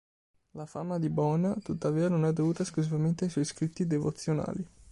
[0.53, 4.67] La fama di Bona, tuttavia, non è dovuta esclusivamente ai suoi scritti devozionali.